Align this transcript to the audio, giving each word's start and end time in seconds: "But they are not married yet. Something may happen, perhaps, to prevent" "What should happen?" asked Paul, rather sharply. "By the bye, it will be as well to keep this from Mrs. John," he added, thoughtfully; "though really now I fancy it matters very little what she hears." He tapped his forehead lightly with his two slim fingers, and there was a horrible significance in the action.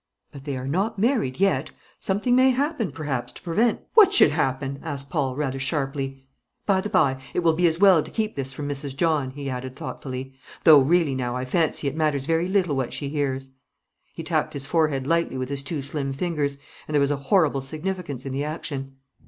"But 0.31 0.45
they 0.45 0.57
are 0.57 0.65
not 0.67 0.97
married 0.97 1.39
yet. 1.39 1.69
Something 1.99 2.35
may 2.35 2.49
happen, 2.49 2.91
perhaps, 2.91 3.31
to 3.33 3.41
prevent" 3.43 3.81
"What 3.93 4.11
should 4.11 4.31
happen?" 4.31 4.79
asked 4.81 5.11
Paul, 5.11 5.35
rather 5.35 5.59
sharply. 5.59 6.25
"By 6.65 6.81
the 6.81 6.89
bye, 6.89 7.21
it 7.35 7.41
will 7.41 7.53
be 7.53 7.67
as 7.67 7.77
well 7.79 8.01
to 8.01 8.09
keep 8.09 8.35
this 8.35 8.51
from 8.51 8.67
Mrs. 8.67 8.95
John," 8.95 9.29
he 9.29 9.47
added, 9.47 9.75
thoughtfully; 9.75 10.33
"though 10.63 10.79
really 10.79 11.13
now 11.13 11.35
I 11.35 11.45
fancy 11.45 11.87
it 11.87 11.95
matters 11.95 12.25
very 12.25 12.47
little 12.47 12.75
what 12.75 12.93
she 12.93 13.09
hears." 13.09 13.51
He 14.11 14.23
tapped 14.23 14.53
his 14.53 14.65
forehead 14.65 15.05
lightly 15.05 15.37
with 15.37 15.49
his 15.49 15.61
two 15.61 15.83
slim 15.83 16.13
fingers, 16.13 16.57
and 16.87 16.95
there 16.95 16.99
was 16.99 17.11
a 17.11 17.17
horrible 17.29 17.61
significance 17.61 18.25
in 18.25 18.33
the 18.33 18.43
action. 18.43 18.95